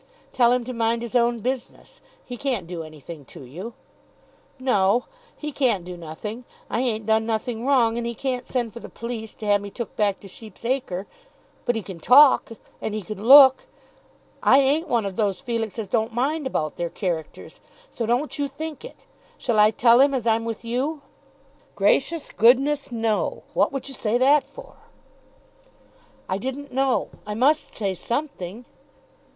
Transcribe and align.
"Tell 0.33 0.51
him 0.51 0.63
to 0.63 0.73
mind 0.73 1.03
his 1.03 1.13
own 1.13 1.41
business. 1.41 2.01
He 2.25 2.35
can't 2.35 2.65
do 2.65 2.81
anything 2.81 3.23
to 3.25 3.43
you." 3.43 3.75
"No; 4.57 5.05
he 5.37 5.51
can't 5.51 5.85
do 5.85 5.95
nothing. 5.95 6.43
I 6.71 6.81
ain't 6.81 7.05
done 7.05 7.27
nothing 7.27 7.67
wrong, 7.67 7.99
and 7.99 8.07
he 8.07 8.15
can't 8.15 8.47
send 8.47 8.73
for 8.73 8.79
the 8.79 8.89
police 8.89 9.35
to 9.35 9.45
have 9.45 9.61
me 9.61 9.69
took 9.69 9.95
back 9.95 10.19
to 10.21 10.27
Sheep's 10.27 10.65
Acre. 10.65 11.05
But 11.65 11.75
he 11.75 11.83
can 11.83 11.99
talk, 11.99 12.49
and 12.81 12.95
he 12.95 13.03
can 13.03 13.23
look. 13.23 13.67
I 14.41 14.59
ain't 14.59 14.87
one 14.87 15.05
of 15.05 15.17
those, 15.17 15.39
Felix, 15.39 15.77
as 15.77 15.87
don't 15.87 16.15
mind 16.15 16.47
about 16.47 16.77
their 16.77 16.89
characters, 16.89 17.59
so 17.91 18.07
don't 18.07 18.39
you 18.39 18.47
think 18.47 18.83
it. 18.83 19.05
Shall 19.37 19.59
I 19.59 19.69
tell 19.69 20.01
him 20.01 20.15
as 20.15 20.25
I'm 20.25 20.45
with 20.45 20.65
you?" 20.65 21.03
"Gracious 21.75 22.31
goodness, 22.31 22.91
no! 22.91 23.43
What 23.53 23.71
would 23.71 23.87
you 23.87 23.93
say 23.93 24.17
that 24.17 24.45
for?" 24.47 24.77
"I 26.27 26.39
didn't 26.39 26.73
know. 26.73 27.09
I 27.27 27.35
must 27.35 27.75
say 27.75 27.93
something." 27.93 28.65